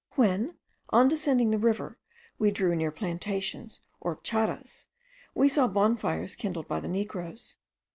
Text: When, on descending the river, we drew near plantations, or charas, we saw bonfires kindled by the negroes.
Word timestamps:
When, 0.15 0.55
on 0.89 1.09
descending 1.09 1.51
the 1.51 1.59
river, 1.59 1.99
we 2.39 2.49
drew 2.49 2.75
near 2.75 2.89
plantations, 2.89 3.81
or 3.99 4.15
charas, 4.23 4.87
we 5.35 5.47
saw 5.47 5.67
bonfires 5.67 6.33
kindled 6.35 6.67
by 6.67 6.79
the 6.79 6.89
negroes. 6.89 7.57